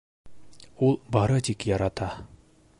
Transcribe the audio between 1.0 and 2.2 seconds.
бары тик ярата!